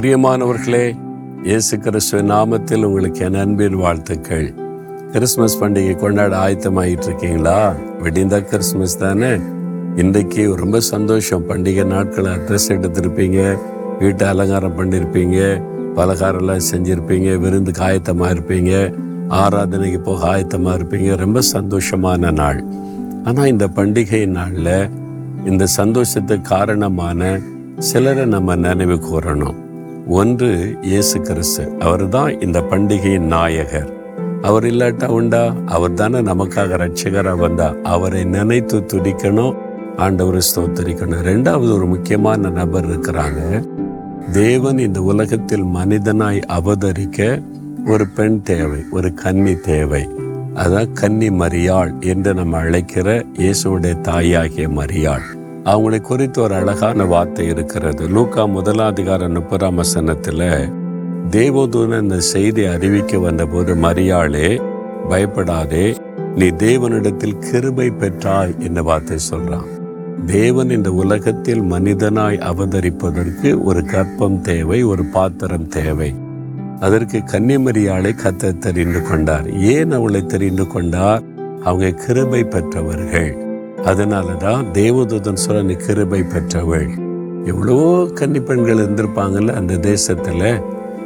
[0.00, 0.96] பிரியமானவர்களே
[1.42, 4.54] இயேசு கிறிஸ்துவின் நாமத்தில் உங்களுக்கு என் அன்பின் வாழ்த்துக்கள்.
[5.12, 9.38] கிறிஸ்மஸ் பண்டிகை கொண்டாட ஆயத்தமாயிட்டு இருக்கீங்களா வெடிந்தா கிறிஸ்மஸ் தானே?
[9.96, 11.48] இன்றைக்கு ரொம்ப சந்தோஷம்.
[11.48, 13.58] பண்டிகை நாட்களை ட்ரெஸ் எடுத்திருப்பீங்க
[13.98, 15.62] வீட்டை அலங்காரம் பண்ணியிருப்பீங்க
[15.96, 18.94] பலகாரம்லாம் செஞ்சுருப்பீங்க விருந்துக்கு ஆயத்தமாக இருப்பீங்க
[19.28, 21.16] ஆராதனைக்கு போக ஆயத்தமாக இருப்பீங்க.
[21.16, 22.64] ரொம்ப சந்தோஷமான நாள்.
[23.24, 24.88] ஆனால் இந்த பண்டிகை நாளில்
[25.44, 27.38] இந்த சந்தோஷத்துக்கு காரணமான
[27.78, 29.68] சிலரை நம்ம நினைவு கூறணும்.
[30.18, 31.72] ஒன்று இயேசு கிறிஸ்து.
[31.78, 33.90] அவர் தான் இந்த பண்டிகையின் நாயகர்.
[34.42, 35.52] அவர் இல்லாட்டா உண்டா?
[35.66, 37.74] அவர் தானே நமக்காக ரட்சகராக வந்தா.
[37.82, 39.56] அவரை நினைத்து துடிக்கணும்
[39.96, 41.22] ஆண்டவரை ஸ்தோத்தரிக்கணும்.
[41.30, 43.40] ரெண்டாவது ஒரு முக்கியமான நபர் இருக்கிறாங்க.
[44.32, 47.42] தேவன் இந்த உலகத்தில் மனிதனாய் அவதரிக்க
[47.86, 50.08] ஒரு பெண் தேவை ஒரு கன்னி தேவை.
[50.54, 55.39] அதான் கன்னி மரியாள் என்று நம்ம அழைக்கிற இயேசுடைய தாயாகிய மரியாள்.
[55.64, 58.08] அவங்களை குறித்து ஒரு அழகான வார்த்தை இருக்கிறது.
[58.08, 60.70] லூக்கா முதலாதிகார முப்பதாம் வசனத்துல
[61.30, 64.62] தேவதூதன் இந்த செய்தி அறிவிக்க வந்தபோது மரியாளே
[65.08, 65.96] பயப்படாதே
[66.34, 69.68] நீ தேவனிடத்தில் கிருபை பெற்றாய் என்ற வார்த்தை சொல்றான்.
[70.26, 76.14] தேவன் இந்த உலகத்தில் மனிதனாய் அவதரிப்பதற்கு ஒரு கற்பம் தேவை ஒரு பாத்திரம் தேவை.
[76.80, 79.52] அதற்கு கன்னிமரியாளை கத்த தெரிந்து கொண்டார்.
[79.52, 81.22] ஏன் அவளை தெரிந்து கொண்டார்?
[81.64, 83.49] அவங்க கிருபை பெற்றவர்கள்.
[83.84, 86.88] அதனாலதான் தேவதூதன் சொல்ல நீ கிருபை பெற்றவள்.
[87.44, 90.62] எவ்வளவோ கன்னி பெண்கள் இருந்திருப்பாங்கல்ல அந்த தேசத்தில்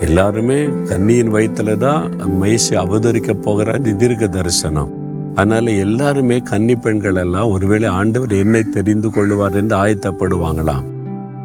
[0.00, 4.92] எல்லாருமே கன்னியின் வயிற்றுல தான் மைசி அவதரிக்க போகிறார் தீர்க்க தரிசனம்
[5.34, 10.86] அதனால எல்லாருமே கன்னி பெண்கள் எல்லாம் ஒருவேளை ஆண்டவர் என்னை தெரிந்து கொள்வார் என்று ஆயத்தப்படுவாங்களாம்.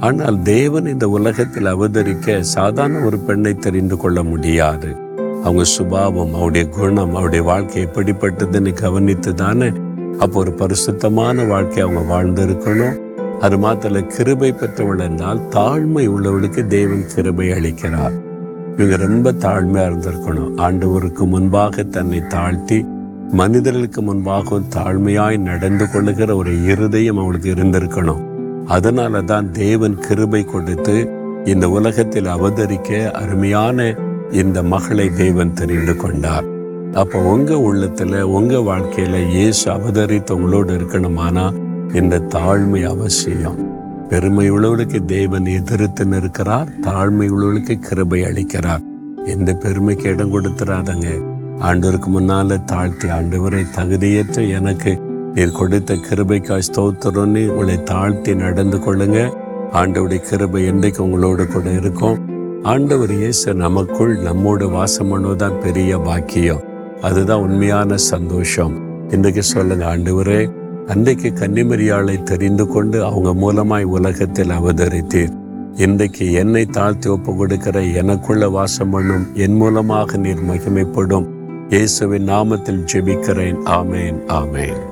[0.00, 4.96] ஆனால் தேவன் இந்த உலகத்தில் அவதரிக்க சாதாரண ஒரு பெண்ணை தெரிந்து கொள்ள முடியாது.
[5.44, 9.72] அவங்க சுபாவம் அவருடைய குணம் அவருடைய வாழ்க்கை எப்படிப்பட்டதுன்னு கவனித்து தானே
[10.20, 12.96] அப்போ ஒரு பரிசுத்தமான வாழ்க்கை அவங்க வாழ்ந்திருக்கணும்.
[13.40, 18.16] அது மாத்திர கிருபை பெற்றவள் என்றால் தாழ்மை உள்ளவளுக்கு தேவன் கிருபை அளிக்கிறார்.
[18.76, 20.50] இவங்க ரொம்ப தாழ்மையா இருந்திருக்கணும்.
[20.56, 22.84] ஆண்டவருக்கு முன்பாக தன்னை தாழ்த்தி
[23.32, 28.22] மனிதர்களுக்கு முன்பாகவும் தாழ்மையாய் நடந்து கொள்ளுகிற ஒரு இருதயம் அவளுக்கு இருந்திருக்கணும்.
[28.66, 30.96] அதனால தான் தேவன் கிருபை கொடுத்து
[31.44, 33.94] இந்த உலகத்தில் அவதரிக்க அருமையான
[34.30, 36.49] இந்த மகளை தேவன் தெரிந்து கொண்டார்.
[36.94, 41.54] அப்போ உங்க உள்ளத்துல உங்க வாழ்க்கையில இயேசு அவதரித்த உங்களோடு இருக்கணுமானா?
[41.94, 43.78] இந்த தாழ்மை அவசியம்.
[44.08, 48.80] பெருமை உள்ளவளுக்கு தேவன் எதிர்த்து நிற்கிறார் தாழ்மை உள்ளவளுக்கு கிருபை அளிக்கிறார்.
[49.24, 51.22] எந்த பெருமைக்கு இடம் கொடுத்துறாதங்க.
[51.60, 55.00] ஆண்டவருக்கு முன்னால தாழ்த்தி ஆண்டவரை தகுதியற்ற எனக்கு
[55.34, 59.34] நீர் கொடுத்த கிருபைக்காய் ஸ்தோத்திரம்னு உங்களை தாழ்த்தி நடந்து கொள்ளுங்க.
[59.72, 62.28] ஆண்டவருடைய கிருபை என்றைக்கு உங்களோட கூட இருக்கும்.
[62.62, 66.68] ஆண்டவர் இயேசு நமக்குள் நம்மோடு வாசம் பண்ணுவதுதான் பெரிய பாக்கியம்.
[67.00, 68.74] அதுதான் உண்மையான சந்தோஷம்.
[69.08, 70.50] இன்றைக்கு சொல்லுங்க ஆண்டவரே
[70.86, 75.34] அன்றைக்கு கன்னிமரியாளை தெரிந்து கொண்டு அவங்க மூலமாய் உலகத்தில் அவதரித்தீர்.
[75.74, 81.28] இன்றைக்கு என்னை தாழ்த்தி ஒப்பு கொடுக்கிற எனக்குள்ள வாசம் பண்ணும் என் மூலமாக நீர் மகிமைப்படும்.
[81.68, 83.60] இயேசுவின் நாமத்தில் ஜெபிக்கிறேன்.
[83.64, 84.89] ஆமேன் ஆமேன்.